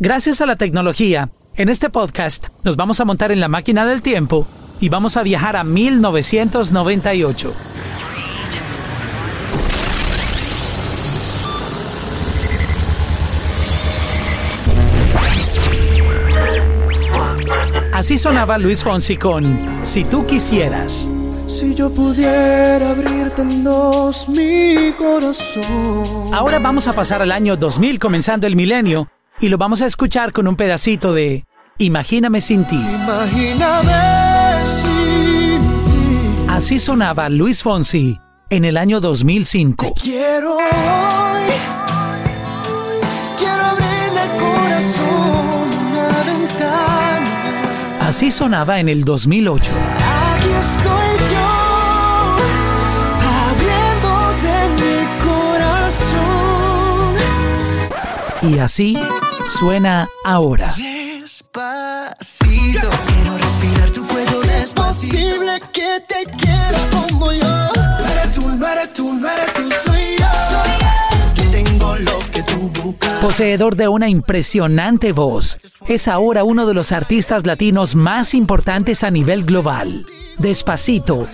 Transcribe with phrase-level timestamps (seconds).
[0.00, 4.02] Gracias a la tecnología, en este podcast nos vamos a montar en la máquina del
[4.02, 4.44] tiempo
[4.80, 7.54] y vamos a viajar a 1998.
[17.92, 21.08] Así sonaba Luis Fonsi con Si tú quisieras.
[21.46, 26.34] Si yo pudiera abrirte en dos mi corazón.
[26.34, 29.08] Ahora vamos a pasar al año 2000 comenzando el milenio
[29.44, 31.44] y lo vamos a escuchar con un pedacito de
[31.76, 32.76] Imagíname sin ti.
[32.76, 33.92] Imagíname
[34.64, 36.46] sin ti.
[36.48, 38.18] Así sonaba Luis Fonsi
[38.48, 39.96] en el año 2005.
[40.00, 40.62] Quiero hoy.
[43.36, 48.00] Quiero abrirle el corazón una ventana.
[48.00, 49.72] Así sonaba en el 2008.
[50.32, 51.50] Aquí estoy yo.
[53.50, 56.14] Abriéndote mi corazón.
[58.40, 58.96] Y así
[59.48, 60.74] suena ahora.
[60.76, 62.88] Despacito.
[63.06, 64.64] Quiero respirar tu cuello despacito.
[64.64, 67.42] Es posible que te quiera como yo.
[67.42, 70.26] No eres tú, no eres tú, no eres tú, soy yo.
[71.42, 73.20] Yo tengo lo que tú buscas.
[73.20, 79.10] Poseedor de una impresionante voz, es ahora uno de los artistas latinos más importantes a
[79.10, 80.04] nivel global.
[80.38, 81.26] Despacito,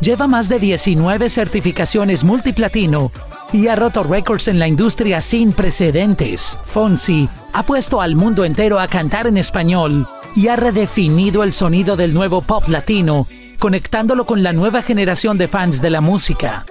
[0.00, 3.12] lleva más de 19 certificaciones multiplatino
[3.52, 6.58] y ha roto récords en la industria sin precedentes.
[6.64, 11.96] Fonsi ha puesto al mundo entero a cantar en español y ha redefinido el sonido
[11.96, 13.26] del nuevo pop latino,
[13.58, 16.64] conectándolo con la nueva generación de fans de la música.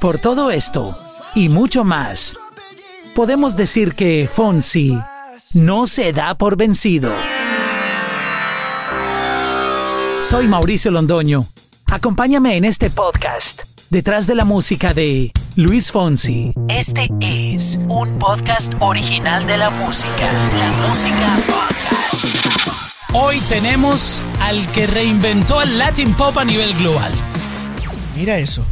[0.00, 0.96] Por todo esto
[1.34, 2.36] y mucho más,
[3.14, 4.98] podemos decir que Fonsi
[5.54, 7.12] no se da por vencido.
[10.24, 11.46] Soy Mauricio Londoño.
[11.86, 16.52] Acompáñame en este podcast, detrás de la música de Luis Fonsi.
[16.68, 20.30] Este es un podcast original de la música.
[20.58, 22.90] La música podcast.
[23.12, 27.12] Hoy tenemos al que reinventó el Latin Pop a nivel global.
[28.16, 28.64] Mira eso.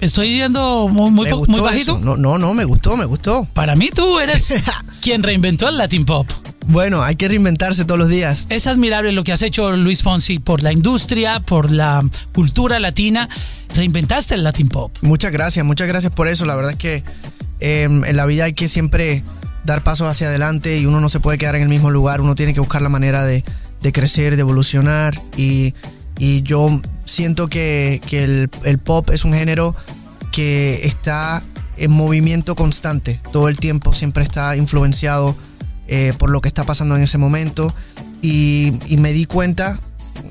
[0.00, 1.96] Estoy yendo muy, muy, me po- gustó muy bajito.
[1.96, 2.04] eso.
[2.04, 3.46] No, no, no, me gustó, me gustó.
[3.54, 4.62] Para mí tú eres
[5.00, 6.28] quien reinventó el Latin Pop.
[6.68, 8.46] Bueno, hay que reinventarse todos los días.
[8.50, 12.04] Es admirable lo que has hecho, Luis Fonsi, por la industria, por la
[12.34, 13.28] cultura latina.
[13.74, 14.96] Reinventaste el Latin Pop.
[15.02, 16.46] Muchas gracias, muchas gracias por eso.
[16.46, 17.04] La verdad es que
[17.60, 19.22] eh, en la vida hay que siempre
[19.64, 22.20] dar pasos hacia adelante y uno no se puede quedar en el mismo lugar.
[22.20, 23.42] Uno tiene que buscar la manera de,
[23.92, 25.20] crecer, de evolucionar.
[25.36, 25.74] Y,
[26.42, 26.68] yo
[27.04, 29.74] siento que, el, pop es un género
[30.32, 31.42] que está
[31.76, 33.20] en movimiento constante.
[33.32, 35.36] Todo el tiempo siempre está influenciado
[35.88, 37.74] eh, por lo que está pasando en ese momento.
[38.22, 39.78] Y me di cuenta,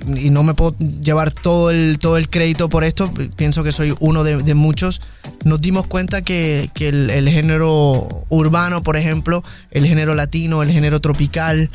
[0.07, 3.95] y no me puedo llevar todo el, todo el crédito por esto, pienso que soy
[3.99, 5.01] uno de, de muchos,
[5.43, 10.71] nos dimos cuenta que, que el, el género urbano, por ejemplo, el género latino, el
[10.71, 11.69] género tropical,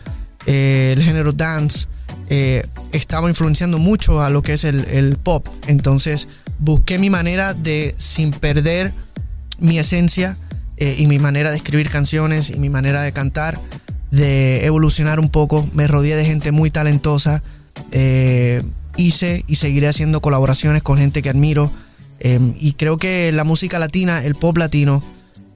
[0.46, 1.86] eh, el género dance,
[2.28, 5.47] eh, estaba influenciando mucho a lo que es el, el pop.
[5.66, 8.92] Entonces busqué mi manera de, sin perder
[9.58, 10.36] mi esencia
[10.76, 13.60] eh, y mi manera de escribir canciones y mi manera de cantar,
[14.10, 15.68] de evolucionar un poco.
[15.72, 17.42] Me rodeé de gente muy talentosa.
[17.92, 18.62] Eh,
[18.96, 21.70] hice y seguiré haciendo colaboraciones con gente que admiro.
[22.20, 25.02] eh, y creo que la música latina, el pop latino,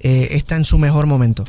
[0.01, 1.45] eh, está en su mejor momento.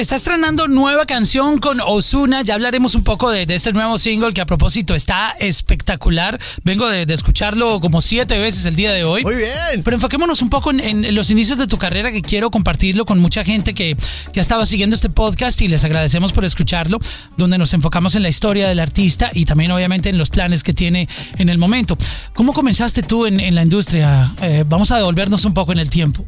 [0.00, 2.40] Está estrenando nueva canción con Osuna.
[2.40, 6.40] Ya hablaremos un poco de, de este nuevo single que a propósito está espectacular.
[6.64, 9.22] Vengo de, de escucharlo como siete veces el día de hoy.
[9.24, 9.82] Muy bien.
[9.84, 13.18] Pero enfoquémonos un poco en, en los inicios de tu carrera que quiero compartirlo con
[13.18, 13.94] mucha gente que,
[14.32, 16.98] que ha estado siguiendo este podcast y les agradecemos por escucharlo,
[17.36, 20.72] donde nos enfocamos en la historia del artista y también obviamente en los planes que
[20.72, 21.98] tiene en el momento.
[22.32, 24.34] ¿Cómo comenzaste tú en, en la industria?
[24.40, 26.24] Eh, vamos a devolvernos un poco en el tiempo.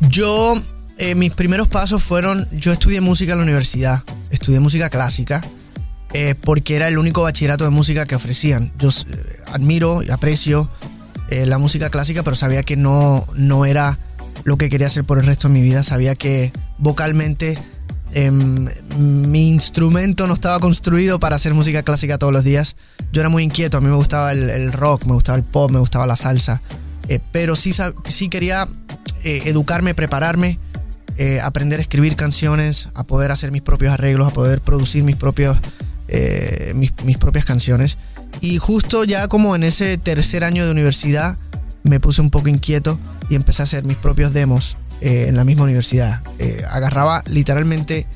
[0.00, 0.54] Yo,
[0.98, 5.42] eh, mis primeros pasos fueron, yo estudié música en la universidad, estudié música clásica,
[6.14, 8.72] eh, porque era el único bachillerato de música que ofrecían.
[8.78, 8.92] Yo eh,
[9.52, 10.70] admiro y aprecio
[11.28, 13.98] la música clásica, pero sabía que no, no era
[14.44, 15.82] lo que quería hacer por el resto de mi vida.
[15.82, 17.58] Sabía que vocalmente
[18.12, 22.76] em, mi instrumento no estaba construido para hacer música clásica todos los días.
[23.12, 25.68] Yo era muy inquieto, a mí me gustaba el, el rock, me gustaba el pop,
[25.72, 26.62] me gustaba la salsa,
[27.32, 27.72] pero sí,
[28.06, 28.68] sí quería
[29.24, 30.60] educarme, prepararme,
[31.18, 35.16] eh, aprender a escribir canciones, a poder hacer mis propios arreglos, a poder producir mis,
[35.16, 35.58] propios,
[36.08, 37.98] eh, mis, mis propias canciones.
[38.40, 41.38] Y justo ya como en ese tercer año de universidad
[41.82, 42.98] me puse un poco inquieto
[43.28, 46.22] y empecé a hacer mis propios demos eh, en la misma universidad.
[46.38, 48.06] Eh, agarraba literalmente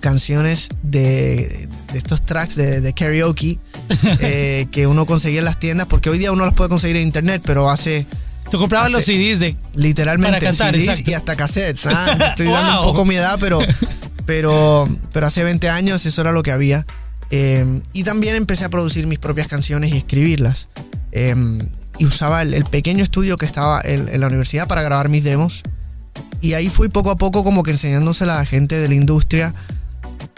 [0.00, 3.58] canciones de, de estos tracks de, de karaoke
[4.20, 7.02] eh, que uno conseguía en las tiendas, porque hoy día uno las puede conseguir en
[7.02, 8.06] internet, pero hace
[8.50, 9.56] Tú comprabas los CDs de...
[9.74, 11.10] literalmente Para cantar, CDs exacto.
[11.10, 11.86] y hasta cassettes.
[11.86, 12.80] Ah, estoy dando Wow.
[12.80, 13.58] un poco mi edad, pero,
[14.26, 16.86] pero, pero hace 20 años eso era lo que había.
[17.30, 20.68] Eh, y también empecé a producir mis propias canciones y escribirlas.
[21.12, 21.34] Eh,
[21.98, 25.62] y usaba el, pequeño estudio que estaba en, la universidad para grabar mis demos.
[26.40, 29.52] Y ahí fui poco a poco como que enseñándose a la gente de la industria,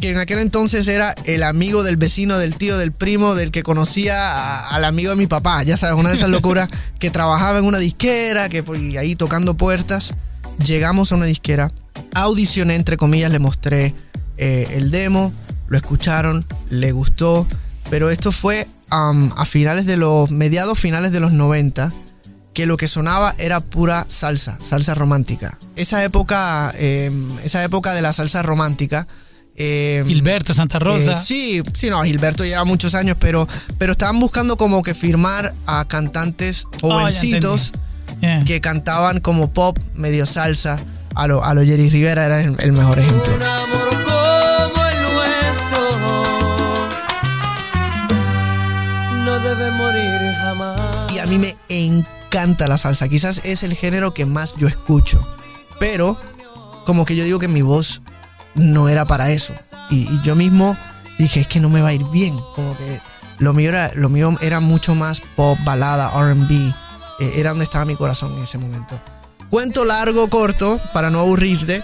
[0.01, 3.63] que en aquel entonces era el amigo del vecino, del tío, del primo, del que
[3.63, 5.63] conocía al amigo de mi papá.
[5.63, 6.69] Ya sabes, una de esas locuras
[6.99, 10.15] que trabajaba en una disquera, que pues, ahí tocando puertas.
[10.65, 11.73] Llegamos a una disquera,
[12.15, 13.95] audicioné, entre comillas, le mostré
[14.37, 15.33] eh, el demo,
[15.69, 17.47] lo escucharon, le gustó,
[17.91, 21.93] pero esto fue a finales de los, mediados finales de los 90,
[22.53, 25.57] que lo que sonaba era pura salsa, salsa romántica.
[25.77, 29.07] Esa época, em, esa época de la salsa romántica.
[29.63, 31.13] Em, Gilberto, Santa Rosa.
[31.13, 33.47] Eh, sí, sí, no, Gilberto lleva muchos años, pero,
[33.77, 37.73] pero estaban buscando como que firmar a cantantes oh, jovencitos
[38.47, 40.83] que cantaban como pop, medio salsa.
[41.15, 43.35] A lo, a lo Jerry Rivera era el mejor ejemplo.
[51.13, 53.11] Y a mí me encanta la salsa.
[53.11, 55.21] Quizás es el género que más yo escucho.
[55.79, 56.19] Pero
[56.87, 58.01] como que yo digo que mi voz
[58.55, 59.55] no era para eso.
[59.91, 60.77] Y, yo mismo
[61.19, 62.39] dije, es que no me va a ir bien.
[62.55, 63.01] Como que
[63.39, 66.51] lo mío era, lo mío era mucho más pop, balada, RB.
[67.21, 69.01] Eh, era donde estaba mi corazón en ese momento.
[69.51, 71.83] Cuento largo, corto, para no aburrirte.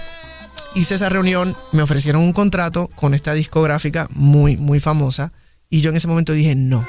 [0.75, 5.33] Hice esa reunión, me ofrecieron un contrato con esta discográfica muy, muy famosa.
[5.69, 6.87] Y yo en ese momento dije, no,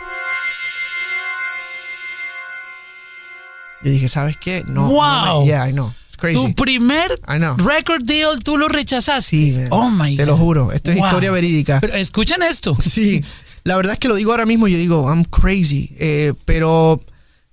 [3.83, 4.63] Yo dije, ¿sabes qué?
[4.68, 4.89] No.
[4.89, 5.45] ¡Wow!
[5.45, 5.94] yeah, I know.
[6.17, 6.53] Crazy.
[6.53, 7.09] Tu primer
[7.57, 9.21] record deal, tú lo rechazaste.
[9.29, 10.17] Sí, Oh my God.
[10.17, 10.71] Te lo juro.
[10.71, 11.79] Esto es historia verídica.
[11.79, 12.75] Pero escuchen esto.
[12.87, 13.23] Sí.
[13.63, 14.67] La verdad es que lo digo ahora mismo.
[14.67, 15.93] Yo digo, I'm crazy.
[15.99, 17.01] Eh, pero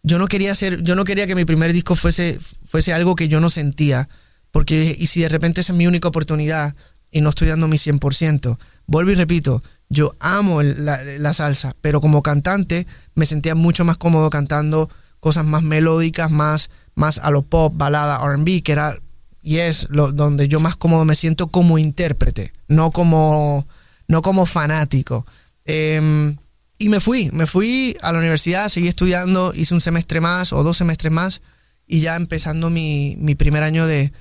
[0.02, 3.28] yo no quería hacer, yo no quería que mi primer disco fuese, fuese algo que
[3.28, 4.08] yo no sentía.
[4.52, 6.74] Porque, y si de repente esa es mi única oportunidad
[7.10, 8.56] y no estoy dando mi 100%,
[8.86, 13.96] vuelvo y repito, yo amo la, la salsa, pero como cantante me sentía mucho más
[13.96, 14.88] cómodo cantando
[15.20, 18.98] cosas más melódicas, más, más a lo pop, balada, RB, que era
[19.42, 23.66] y es donde yo más cómodo me siento como intérprete, no como,
[24.08, 25.26] no como fanático.
[25.66, 26.36] Em,
[26.78, 30.62] y me fui, me fui a la universidad, seguí estudiando, hice un semestre más o
[30.62, 31.42] dos semestres más
[31.86, 34.12] y ya empezando mi, primer año de,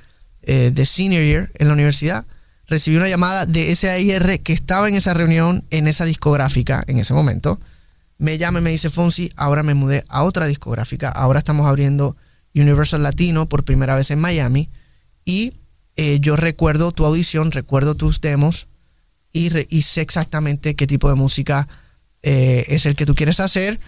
[0.42, 2.26] eh, de senior year en la universidad,
[2.68, 7.14] recibí una llamada de SAIR que estaba en esa reunión, en esa discográfica en ese
[7.14, 7.60] momento
[8.18, 12.16] me llama y me dice, Fonsi, ahora me mudé a otra discográfica, ahora estamos abriendo
[12.56, 14.70] Universal Latino por primera vez en Miami
[15.26, 15.54] y
[15.96, 18.68] eh, yo recuerdo tu audición, recuerdo tus demos
[19.32, 19.50] y,
[19.82, 21.68] sé exactamente qué tipo de música
[22.22, 23.80] eh, es el que tú quieres hacer.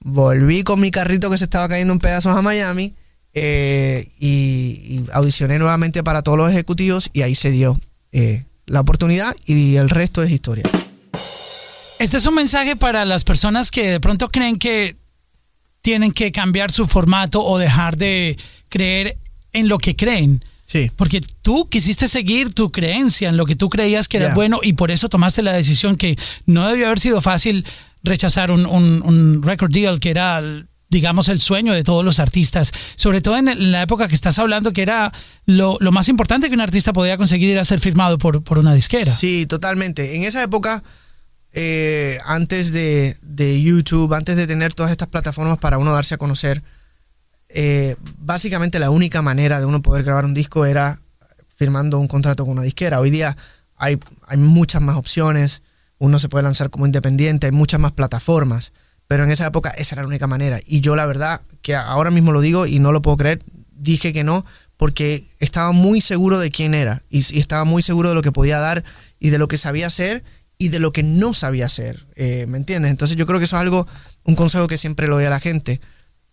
[0.00, 2.94] Volví con mi carrito que se estaba cayendo en pedazos a Miami
[3.32, 7.78] eh, y, audicioné nuevamente para todos los ejecutivos y ahí se dio
[8.66, 10.64] la oportunidad y el resto es historia.
[11.98, 14.96] Este es un mensaje para las personas que de pronto creen que
[15.82, 18.36] tienen que cambiar su formato o dejar de
[18.68, 19.18] creer
[19.52, 20.44] en lo que creen.
[20.66, 20.90] Sí.
[20.94, 24.74] Porque tú quisiste seguir tu creencia en lo que tú creías que era bueno y
[24.74, 26.16] por eso tomaste la decisión que
[26.46, 27.66] no debió haber sido fácil
[28.04, 30.40] rechazar un, record deal que era
[30.88, 34.72] digamos, el sueño de todos los artistas, sobre todo en la época que estás hablando,
[34.72, 35.12] que era
[35.46, 39.12] lo, más importante que un artista podía conseguir era ser firmado por, por una disquera.
[39.12, 40.16] Sí, totalmente.
[40.16, 40.82] En esa época
[41.52, 43.16] eh, antes de,
[43.62, 46.62] YouTube, antes de tener todas estas plataformas para uno darse a conocer,
[47.48, 51.00] eh, básicamente la única manera de uno poder grabar un disco era
[51.56, 53.00] firmando un contrato con una disquera.
[53.00, 53.36] Hoy día
[53.76, 55.62] hay, hay muchas más opciones,
[55.98, 58.72] uno se puede lanzar como independiente, hay muchas más plataformas,
[59.08, 60.60] pero en esa época esa era la única manera.
[60.64, 63.42] Y yo la verdad, que ahora mismo lo digo y no lo puedo creer,
[63.72, 64.44] dije que no
[64.76, 68.32] porque estaba muy seguro de quién era y, y estaba muy seguro de lo que
[68.32, 68.82] podía dar
[69.18, 70.24] y de lo que sabía hacer
[70.60, 72.90] y de lo que no sabía hacer, eh, ¿me entiendes?
[72.90, 73.88] Entonces yo creo que eso es algo,
[74.24, 75.80] un consejo que siempre le doy a la gente.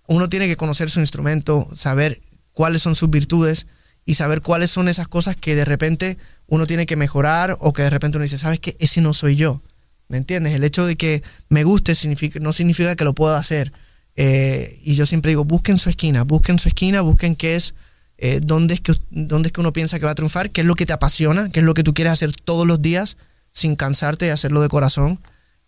[0.05, 3.67] Uno tiene que conocer su instrumento, saber cuáles son sus virtudes
[4.03, 7.83] y saber cuáles son esas cosas que de repente uno tiene que mejorar o que
[7.83, 8.75] de repente uno dice, ¿sabes qué?
[8.81, 9.61] Ese no soy yo.
[10.09, 10.53] ¿Me entiendes?
[10.53, 11.93] El hecho de que me guste
[12.41, 13.71] no significa que lo pueda hacer.
[14.17, 17.75] Eh, y yo siempre digo, busquen su esquina, busquen su esquina, busquen qué es,
[18.17, 20.67] eh, dónde, es que, dónde es que uno piensa que va a triunfar, qué es
[20.67, 23.15] lo que te apasiona, qué es lo que tú quieres hacer todos los días
[23.57, 25.19] sin cansarte y hacerlo de corazón.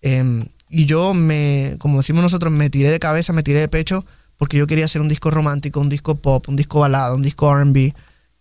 [0.02, 4.06] Em, y yo me, como decimos nosotros, me tiré de cabeza, me tiré de pecho,
[4.38, 7.54] porque yo quería hacer un disco romántico, un disco pop, un disco balado, un disco
[7.54, 7.94] RB.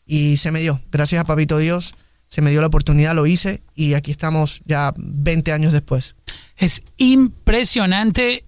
[0.04, 0.80] Y se me dio.
[0.92, 1.94] Gracias a Papito Dios,
[2.26, 6.14] se me dio la oportunidad, lo hice y aquí estamos ya 20 años después.
[6.56, 8.44] Es impresionante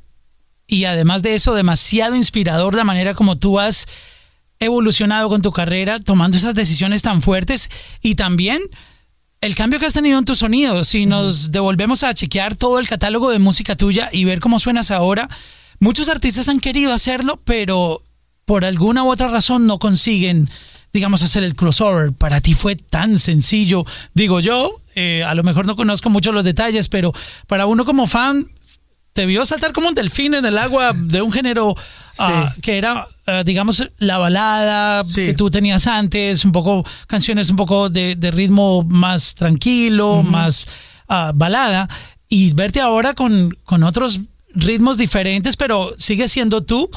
[0.66, 3.86] y además de eso, demasiado inspirador la manera como tú has
[4.58, 7.70] evolucionado con tu carrera, tomando esas decisiones tan fuertes
[8.02, 8.60] y también
[9.40, 12.88] el cambio que has tenido en tu sonido, si nos devolvemos a chequear todo el
[12.88, 15.28] catálogo de música tuya y ver cómo suenas ahora,
[15.78, 18.02] muchos artistas han querido hacerlo, pero
[18.44, 20.50] por alguna u otra razón no consiguen,
[20.92, 22.12] digamos, hacer el crossover.
[22.12, 26.44] Para ti fue tan sencillo, digo yo, eh, a lo mejor no conozco mucho los
[26.44, 27.14] detalles, pero
[27.46, 28.46] para uno como fan
[29.12, 31.74] te vio saltar como un delfín en el agua de un género
[32.18, 37.56] ah, que era, ah, digamos, la balada que tú tenías antes, un poco canciones un
[37.56, 40.68] poco de, ritmo más tranquilo, más
[41.08, 41.88] ah, balada,
[42.28, 44.20] y verte ahora con, con otros
[44.54, 46.88] ritmos diferentes, pero sigue siendo tú.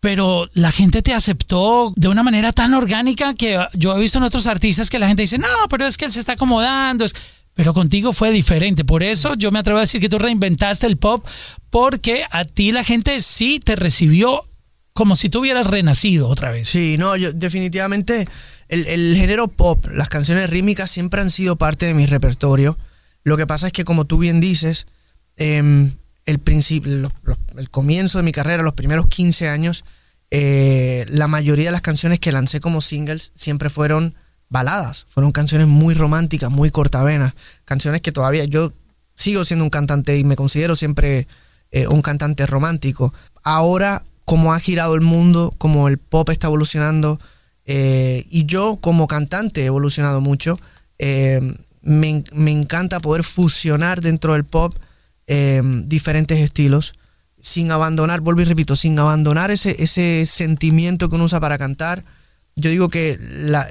[0.00, 4.24] Pero la gente te aceptó de una manera tan orgánica que yo he visto en
[4.24, 7.04] otros artistas que la gente dice, no, pero es que él se está acomodando.
[7.04, 7.16] Es
[7.58, 8.84] pero contigo fue diferente.
[8.84, 11.26] Por eso yo me atrevo a decir que tú reinventaste el pop,
[11.70, 14.44] porque a ti la gente sí te recibió
[14.92, 16.68] como si tú hubieras renacido otra vez.
[16.68, 18.28] Sí, no, yo definitivamente
[18.68, 22.78] el, género pop, las canciones rítmicas siempre han sido parte de mi repertorio.
[23.24, 24.86] Lo que pasa es que como tú bien dices,
[25.36, 25.90] em,
[26.26, 27.10] el principio,
[27.56, 29.84] el comienzo de mi carrera, los primeros 15 años,
[30.30, 34.14] eh, la mayoría de las canciones que lancé como singles siempre fueron
[34.48, 38.72] baladas, fueron canciones muy románticas, muy cortavenas, canciones que todavía yo
[39.14, 41.26] sigo siendo un cantante y me considero siempre
[41.70, 43.12] eh, un cantante romántico.
[43.42, 47.20] Ahora, como ha girado el mundo, como el pop está evolucionando,
[47.66, 50.58] eh, y yo como cantante he evolucionado mucho,
[50.98, 51.40] eh,
[51.82, 54.74] me, encanta poder fusionar dentro del pop
[55.84, 56.94] diferentes estilos,
[57.38, 62.02] sin abandonar, vuelvo y repito, sin abandonar ese, ese sentimiento que uno usa para cantar.
[62.56, 63.68] Yo digo que la,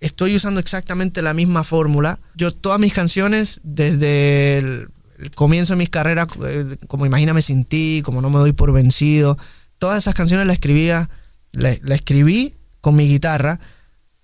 [0.00, 2.18] estoy usando exactamente la misma fórmula.
[2.34, 4.88] Yo todas mis canciones, desde el,
[5.34, 9.36] comienzo de mis carreras, eh, como Imagíname sin ti, como No me doy por vencido,
[9.78, 11.10] todas esas canciones las escribía,
[11.52, 13.60] la, escribí con mi guitarra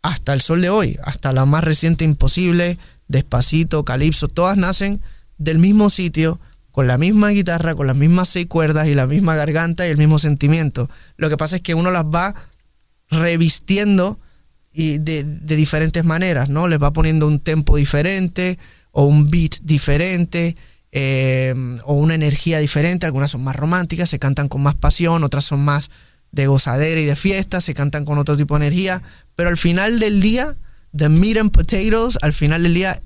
[0.02, 2.78] hasta el sol de hoy, hasta la más reciente Imposible,
[3.08, 5.02] Despacito, Calipso, todas nacen
[5.36, 6.40] del mismo sitio,
[6.70, 9.96] con la misma guitarra, con las mismas seis cuerdas y la misma garganta y el
[9.96, 10.88] mismo sentimiento.
[11.16, 12.34] Lo que pasa es que uno las va
[13.08, 14.18] revistiendo
[14.78, 16.68] y de, diferentes maneras, ¿no?
[16.68, 18.58] Les va poniendo un tempo diferente
[18.92, 20.54] o un beat diferente
[20.92, 21.54] eh,
[21.84, 23.06] o una energía diferente.
[23.06, 25.88] Algunas son más románticas, se cantan con más pasión, otras son más
[26.30, 29.00] de gozadera y de fiesta, se cantan con otro tipo de energía.
[29.34, 30.54] Pero al final del día,
[30.94, 33.02] The Meat and Potatoes, al final del día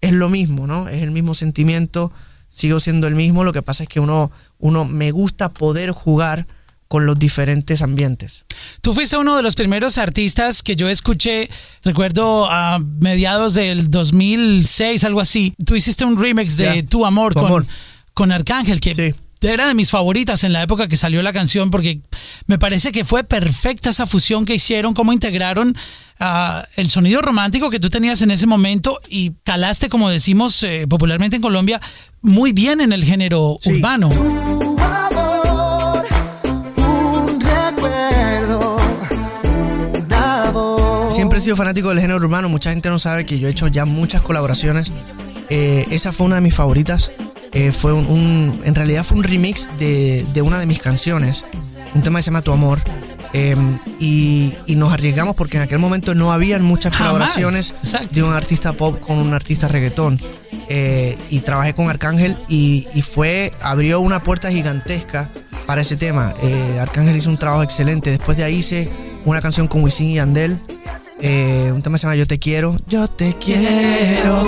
[0.00, 0.88] es lo mismo, ¿no?
[0.88, 2.10] Es el mismo sentimiento,
[2.48, 3.44] sigo siendo el mismo.
[3.44, 6.46] Lo que pasa es que uno, uno me gusta poder jugar
[6.90, 8.44] con los diferentes ambientes.
[8.80, 11.48] Tú fuiste uno de los primeros artistas que yo escuché,
[11.84, 15.54] recuerdo a mediados del 2006, algo así.
[15.64, 17.64] Tú hiciste un remix de Tu Amor, con,
[18.12, 22.00] con Arcángel, que era de mis favoritas en la época que salió la canción, porque
[22.48, 25.76] me parece que fue perfecta esa fusión que hicieron, cómo integraron
[26.18, 30.86] ah, el sonido romántico que tú tenías en ese momento y calaste, como decimos eh,
[30.88, 31.80] popularmente en Colombia,
[32.20, 34.59] muy bien en el género urbano.
[41.40, 42.50] Siempre he sido fanático del género urbano.
[42.50, 44.92] Mucha gente no sabe que yo he hecho ya muchas colaboraciones.
[45.48, 47.12] Eh, esa fue una de mis favoritas.
[47.52, 51.46] Eh, fue un, en realidad fue un remix de, una de mis canciones.
[51.94, 52.78] Un tema que se llama Tu Amor.
[53.32, 57.74] Em, y, nos arriesgamos porque en aquel momento no habían muchas colaboraciones
[58.10, 60.20] de un artista pop con un artista reggaetón.
[60.68, 65.30] Eh, y trabajé con Arcángel y, y, fue, abrió una puerta gigantesca
[65.66, 66.34] para ese tema.
[66.78, 68.10] Arcángel hizo un trabajo excelente.
[68.10, 68.90] Después de ahí hice
[69.24, 70.60] una canción con Wisin y Yandel
[71.22, 72.76] eh, un tema se llama Yo te quiero.
[72.88, 74.46] Yo te quiero.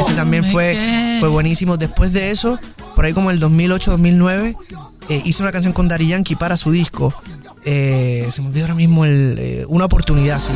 [0.00, 1.76] Ese también fue, fue buenísimo.
[1.76, 2.58] Después de eso,
[2.94, 4.56] por ahí como el 2008-2009,
[5.08, 7.14] eh, hice una canción con Dari Yankee para su disco.
[7.64, 10.38] Eh, se me olvidó ahora mismo el, eh, una oportunidad.
[10.38, 10.52] ¿sí?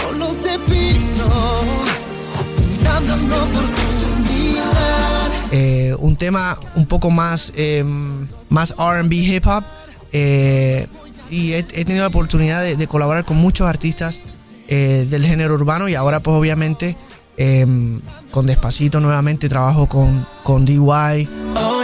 [0.00, 1.64] solo te pido,
[5.94, 9.64] eh, un tema un poco más, em, más RB hip hop.
[10.12, 10.86] Eh,
[11.30, 14.22] y he, tenido la oportunidad de, colaborar con muchos artistas
[14.68, 16.96] eh, del género urbano y ahora pues obviamente
[17.36, 20.78] em, con Despacito nuevamente trabajo con, con DY.
[21.56, 21.82] Oh,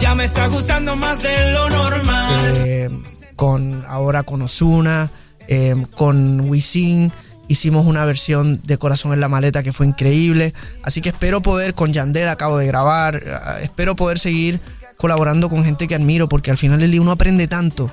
[0.00, 3.04] ya, me está gustando más de lo normal.
[3.36, 5.10] con, ahora con Osuna,
[5.46, 7.12] em, con Wisin
[7.50, 10.54] hicimos una versión de Corazón en la Maleta que fue increíble.
[10.84, 14.60] Así que espero poder, con Yandel acabo de grabar, eh, espero poder seguir
[14.96, 17.92] colaborando con gente que admiro, porque al final del día uno aprende tanto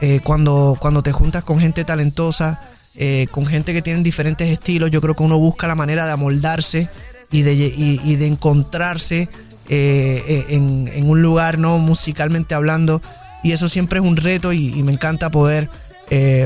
[0.00, 2.60] eh, cuando, cuando te juntas con gente talentosa,
[2.94, 4.90] eh, con gente que tiene diferentes estilos.
[4.92, 6.88] Yo creo que uno busca la manera de amoldarse
[7.32, 9.28] y de, y, de encontrarse
[9.68, 11.78] eh, en, un lugar, ¿no?
[11.78, 13.02] Musicalmente hablando.
[13.42, 15.68] Y eso siempre es un reto y, me encanta poder,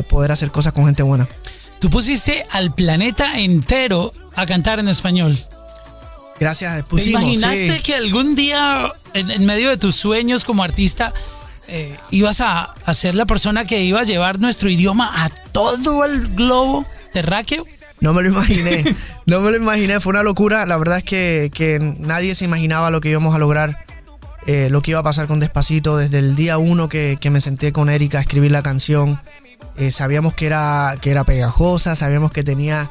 [0.09, 1.29] poder hacer cosas con gente buena.
[1.81, 5.39] Tú pusiste al planeta entero a cantar en español.
[6.39, 7.21] Gracias, pusimos.
[7.21, 11.13] ¿Te imaginaste que algún día, en, medio de tus sueños como artista,
[11.69, 16.05] eh, ibas a, a, ser la persona que iba a llevar nuestro idioma a todo
[16.05, 17.65] el globo terráqueo?
[18.01, 18.85] No me lo imaginé,
[19.27, 20.67] no me lo imaginé, fue una locura.
[20.67, 23.85] La verdad es que, nadie se imaginaba lo que íbamos a lograr,
[24.47, 25.97] eh, lo que iba a pasar con Despacito.
[25.97, 29.21] Desde el día uno que, me senté con Erika a escribir la canción,
[29.79, 32.91] eh, sabíamos que era, que era pegajosa, sabíamos que tenía,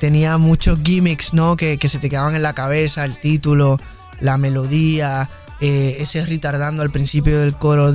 [0.00, 1.56] tenía muchos gimmicks, ¿no?
[1.56, 3.80] Que, se te quedaban en la cabeza, el título,
[4.20, 7.94] la melodía, eh, ese retardando al principio del coro,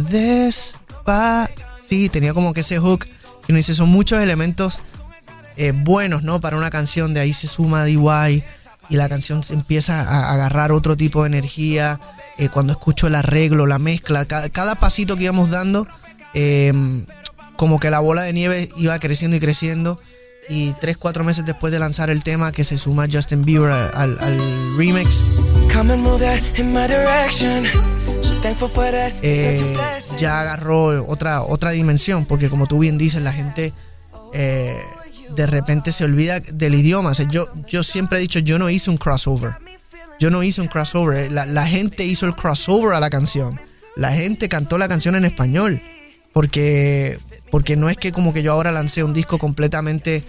[1.88, 4.82] sí, tenía como que ese hook, que uno dice, son muchos elementos
[5.58, 6.40] eh, buenos, ¿no?
[6.40, 8.44] Para una canción, de ahí se suma DY
[8.90, 12.00] y la canción empieza a agarrar otro tipo de energía.
[12.52, 15.88] Cuando escucho el arreglo, la mezcla, cada, pasito que íbamos dando,
[17.56, 20.00] como que la bola de nieve iba creciendo y creciendo.
[20.50, 24.18] Y tres, cuatro meses después de lanzar el tema, que se suma Justin Bieber al,
[24.78, 25.24] remix,
[29.22, 29.78] eh,
[30.18, 33.74] ya agarró otra, otra dimensión, porque como tú bien dices, la gente
[35.36, 37.12] de repente se olvida del idioma.
[37.12, 39.54] O sea, yo, yo siempre he dicho, yo no hice un crossover.
[40.20, 41.32] Yo no hice un crossover.
[41.32, 43.60] La, gente hizo el crossover a la canción.
[43.96, 45.82] La gente cantó la canción en español.
[46.32, 47.20] Porque,
[47.54, 50.24] porque no es que como que yo ahora lancé un disco completamente,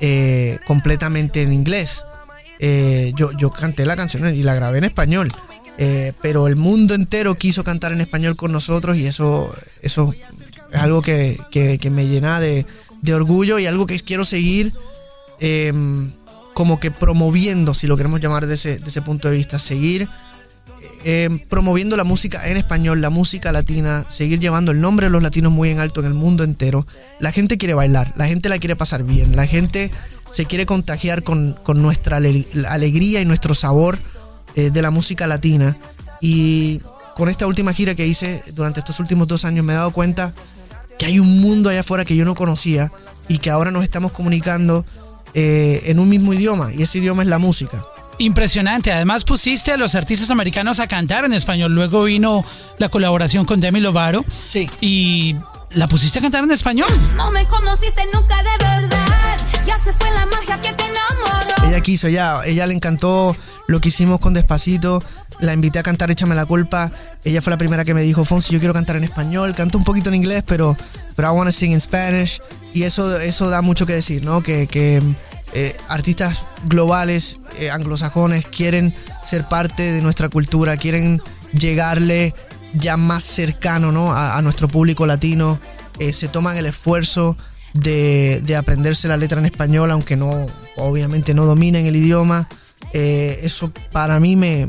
[0.00, 2.06] eh, completamente en inglés.
[2.58, 5.30] Eh, yo, yo canté la canción y la grabé en español.
[5.76, 10.14] Eh, pero el mundo entero quiso cantar en español con nosotros y eso, eso
[10.72, 12.64] es algo que, que me llena de,
[13.02, 14.72] de orgullo y algo que quiero seguir
[15.40, 16.12] em,
[16.54, 20.08] como que promoviendo, si lo queremos llamar desde ese, punto de vista, seguir
[21.04, 25.22] em, promoviendo la música en español, la música latina, seguir llevando el nombre de los
[25.22, 26.86] latinos muy en alto en el mundo entero.
[27.20, 29.90] La gente quiere bailar, la gente la quiere pasar bien, la gente
[30.30, 33.98] se quiere contagiar con, nuestra alegría y nuestro sabor
[34.56, 35.76] eh, de la música latina.
[36.20, 36.80] Y
[37.16, 40.34] con esta última gira que hice durante estos últimos dos años me he dado cuenta
[40.98, 42.90] que hay un mundo allá afuera que yo no conocía
[43.28, 44.84] y que ahora nos estamos comunicando
[45.34, 47.84] eh, en un mismo idioma y ese idioma es la música.
[48.18, 48.92] Impresionante.
[48.92, 51.74] Además pusiste a los artistas americanos a cantar en español.
[51.74, 52.44] Luego vino
[52.78, 54.24] la colaboración con Demi Lovato.
[54.48, 54.70] Sí.
[54.80, 55.36] Y
[55.70, 56.88] la pusiste a cantar en español.
[57.16, 59.38] No me conociste nunca de verdad.
[59.66, 61.68] Ya se fue la magia que te enamoró.
[61.68, 62.40] Ella quiso, ya.
[62.44, 65.02] Ella le encantó lo que hicimos con Despacito
[65.40, 66.90] la invité a cantar Échame la culpa.
[67.24, 69.54] Ella fue la primera que me dijo, Fonsi, yo quiero cantar en español.
[69.54, 70.76] Canto un poquito en inglés, pero,
[71.16, 72.40] pero I want to sing in Spanish.
[72.72, 74.42] Y eso, eso da mucho que decir, ¿no?
[74.42, 75.02] Que, que
[75.56, 81.22] eh, artistas globales, eh, anglosajones, quieren ser parte de nuestra cultura, quieren
[81.56, 82.34] llegarle
[82.72, 84.12] ya más cercano, ¿no?
[84.12, 85.60] A, nuestro público latino.
[86.00, 87.36] Eh, se toman el esfuerzo
[87.72, 90.44] de, de aprenderse la letra en español, aunque no,
[90.76, 92.48] obviamente no dominen el idioma.
[92.92, 94.66] Eso para mí me,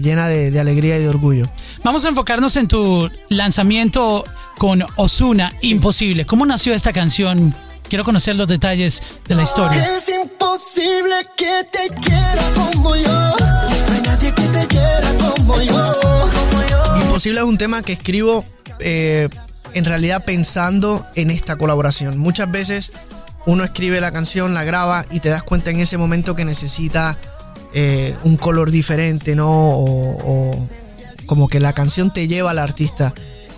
[0.00, 1.50] llena de, alegría y de orgullo.
[1.84, 4.24] Vamos a enfocarnos en tu lanzamiento
[4.58, 6.26] con Osuna, Imposible.
[6.26, 7.54] ¿Cómo nació esta canción?
[7.90, 9.96] Quiero conocer los detalles de la historia.
[9.96, 13.34] Es imposible que te quiera como yo.
[13.92, 16.30] hay nadie que te quiera como yo.
[17.02, 18.44] Imposible es un tema que escribo
[18.78, 19.28] eh,
[19.74, 22.16] en realidad pensando en esta colaboración.
[22.16, 22.92] Muchas veces
[23.44, 27.18] uno escribe la canción, la graba y te das cuenta en ese momento que necesita
[27.74, 29.48] eh, un color diferente, ¿no?
[29.50, 30.68] O,
[31.26, 33.12] como que la canción te lleva al artista.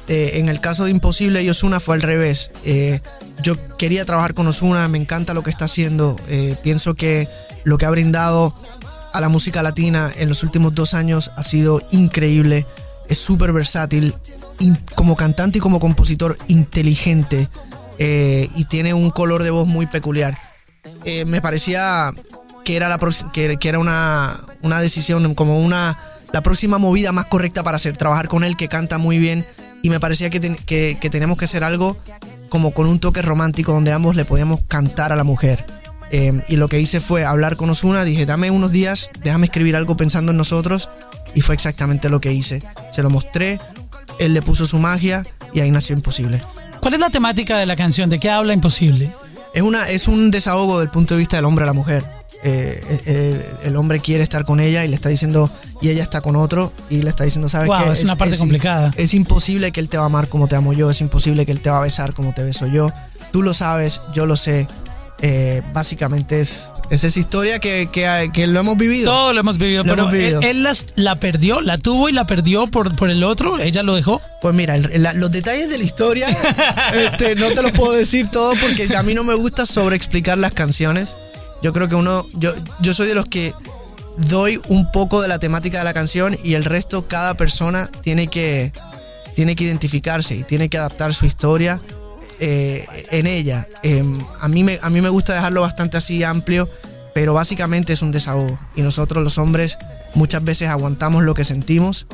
[0.09, 2.51] Eh, en el caso de Imposible y Osuna fue al revés.
[2.65, 3.01] Eh,
[3.43, 6.17] yo quería trabajar con Osuna, me encanta lo que está haciendo.
[6.63, 7.29] pienso que
[7.65, 8.55] lo que ha brindado
[9.13, 12.67] a la música latina en los últimos dos años ha sido increíble.
[13.09, 14.15] Es súper versátil,
[14.95, 17.49] como cantante y como compositor inteligente
[17.99, 20.37] y tiene un color de voz muy peculiar.
[21.27, 22.13] me parecía
[22.65, 22.99] que era, la
[23.33, 25.99] que, que era una, una decisión, como una
[26.33, 29.45] la próxima movida más correcta para hacer, trabajar con él, que canta muy bien.
[29.83, 31.97] Y me parecía que, que, que teníamos que hacer algo
[32.49, 35.65] como con un toque romántico donde ambos le podíamos cantar a la mujer.
[36.11, 39.75] Em, y lo que hice fue hablar con Osuna, dije, dame unos días, déjame escribir
[39.75, 40.91] algo pensando en nosotros.
[41.35, 42.63] Y fue exactamente lo que hice.
[42.91, 43.59] Se lo mostré,
[44.19, 46.43] él le puso su magia y ahí nació Imposible.
[46.81, 48.11] ¿Cuál es la temática de la canción?
[48.11, 49.11] ¿De qué habla Imposible?
[49.55, 52.05] Es, una, es un desahogo del punto de vista del hombre a la mujer.
[52.45, 55.51] Eh, eh, el hombre quiere estar con ella y le está diciendo,
[55.81, 57.93] y ella está con otro, y le está diciendo, ¿sabes qué?
[57.93, 58.93] Es, una parte complicada.
[58.97, 61.53] Es imposible que él te va a amar como te amo yo, es imposible que
[61.53, 62.91] él te va a besar como te beso yo.
[63.31, 64.67] Tú lo sabes, yo lo sé.
[65.25, 69.05] eh, básicamente es, es, esa historia que, que, lo hemos vivido.
[69.05, 72.97] Todo lo hemos vivido, pero Él, las, la perdió, la tuvo y la perdió por,
[72.97, 74.21] por el otro, ella lo dejó.
[74.41, 76.29] Pues mira, los detalles de la historia
[76.95, 80.53] este, no te los puedo decir todo porque a mí no me gusta sobreexplicar las
[80.55, 81.17] canciones.
[81.63, 83.55] Yo creo que uno, yo, yo soy de los que
[84.17, 88.27] doy un poco de la temática de la canción y el resto cada persona tiene
[88.27, 88.73] que,
[89.35, 91.81] tiene que identificarse y tiene que adaptar su historia
[92.41, 93.67] eh, en ella.
[93.83, 96.69] Em, a, mí me, a mí me gusta dejarlo bastante así amplio,
[97.15, 98.59] pero básicamente es un desahogo.
[98.75, 99.79] Y nosotros los hombres
[100.15, 102.07] muchas veces aguantamos lo que sentimos.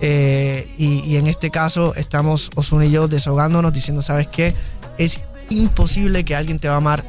[0.00, 4.54] Eh, y, en este caso estamos Osuna y yo desahogándonos diciendo, ¿sabes qué?
[4.98, 7.04] Es imposible que alguien te va a amar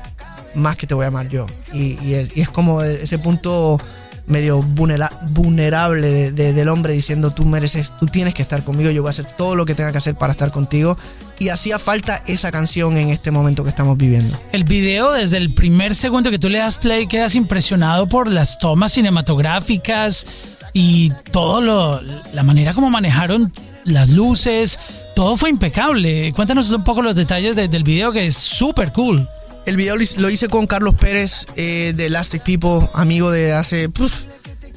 [0.58, 1.46] más que te voy a amar yo.
[1.74, 3.80] Y, es, como ese punto
[4.26, 9.12] medio vulnerable del hombre diciendo tú mereces, tú tienes que estar conmigo, yo voy a
[9.12, 10.98] hacer todo lo que tenga que hacer para estar contigo.
[11.40, 14.38] Y hacía falta esa canción en este momento que estamos viviendo.
[14.52, 18.58] El video, desde el primer segundo que tú le das play, quedas impresionado por las
[18.58, 20.26] tomas cinematográficas
[20.74, 22.02] y todo lo,
[22.34, 23.52] la manera como manejaron
[23.84, 24.80] las luces,
[25.16, 26.34] todo fue impecable.
[26.34, 29.28] Cuéntanos un poco los detalles del video que es súper cool.
[29.68, 33.90] El video lo hice con Carlos Pérez eh, de Elastic People, amigo de hace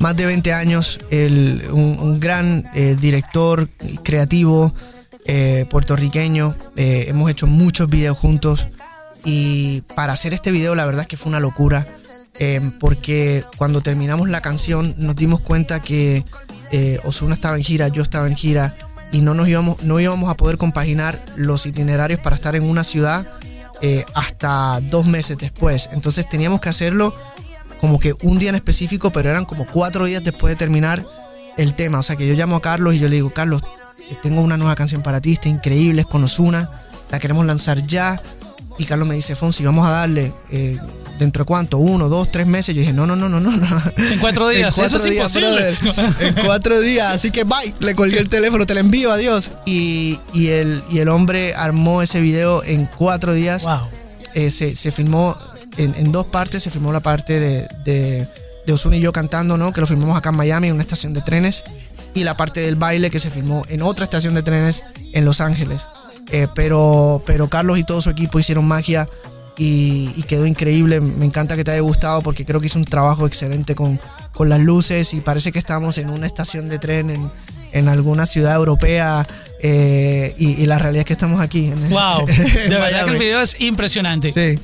[0.01, 0.99] más de 20 años,
[1.71, 3.69] un, gran eh, director
[4.03, 4.75] creativo
[5.27, 6.57] eh, puertorriqueño.
[6.75, 8.67] hemos hecho muchos videos juntos
[9.25, 11.87] y para hacer este video la verdad es que fue una locura
[12.81, 16.25] porque cuando terminamos la canción nos dimos cuenta que
[17.05, 18.75] Osuna estaba en gira, yo estaba en gira
[19.13, 22.83] y no nos íbamos, no íbamos a poder compaginar los itinerarios para estar en una
[22.83, 23.25] ciudad
[23.83, 25.91] eh, hasta dos meses después.
[25.93, 27.15] Entonces teníamos que hacerlo
[27.81, 31.05] como que un día en específico, pero eran como cuatro días después de terminar
[31.57, 31.99] el tema.
[31.99, 33.63] O sea que yo llamo a Carlos y yo le digo, Carlos,
[34.11, 36.71] eh, tengo una nueva canción para ti, está increíble, es con Osuna,
[37.11, 38.21] la queremos lanzar ya.
[38.79, 40.79] Y Carlos me dice, Fonsi, vamos a darle eh,
[41.21, 42.75] dentro de cuánto, uno, dos, tres meses.
[42.75, 43.51] Yo dije, no, no, no, no, no.
[43.97, 45.77] En cuatro días, eso es imposible.
[46.21, 49.53] en cuatro días, así que bye, le colgué el teléfono, te lo envío, adiós.
[49.67, 53.65] Y, y, el, y el hombre armó ese video en cuatro días.
[53.65, 53.81] Wow.
[54.35, 55.37] Eh, se, se, filmó
[55.77, 58.29] en, en, dos partes, se filmó la parte de, de,
[58.67, 59.73] de Ozuna y yo cantando, ¿no?
[59.73, 61.65] Que lo filmamos acá en Miami, en una estación de trenes.
[62.15, 65.41] Y la parte del baile que se filmó en otra estación de trenes en Los
[65.41, 65.87] Ángeles.
[66.33, 69.09] Eh, pero, pero Carlos y todo su equipo hicieron magia
[69.63, 71.01] y, quedó increíble.
[71.01, 74.01] Me encanta que te haya gustado porque creo que hizo un trabajo excelente con,
[74.33, 77.31] con las luces y parece que estamos en una estación de tren en,
[77.73, 79.27] en alguna ciudad europea
[79.63, 81.71] eh, y, la realidad es que estamos aquí.
[81.91, 84.33] wow, de verdad que el video es impresionante.
[84.33, 84.59] Sí.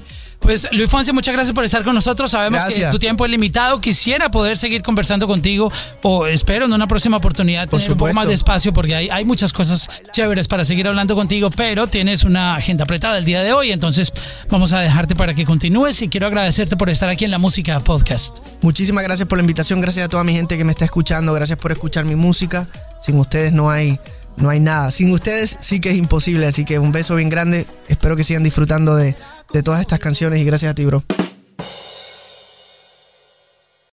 [0.46, 2.30] Pues Luis Fonse, muchas gracias por estar con nosotros.
[2.30, 3.80] Sabemos que tu tiempo es limitado.
[3.80, 8.28] Quisiera poder seguir conversando contigo o espero en una próxima oportunidad tener un poco más
[8.28, 12.54] de espacio porque hay, hay muchas cosas chéveres para seguir hablando contigo, pero tienes una
[12.54, 14.12] agenda apretada el día de hoy, entonces
[14.48, 17.80] vamos a dejarte para que continúes y quiero agradecerte por estar aquí en la Música
[17.80, 18.38] Podcast.
[18.62, 21.59] Muchísimas gracias por la invitación, gracias a toda mi gente que me está escuchando, gracias
[21.59, 22.68] por escuchar mi música.
[23.02, 23.98] Sin ustedes no hay
[24.37, 24.90] no hay nada.
[24.90, 27.66] Sin ustedes sí que es imposible, así que un beso bien grande.
[27.88, 29.16] Espero que sigan disfrutando de
[29.52, 31.02] de todas estas canciones y gracias a ti, bro.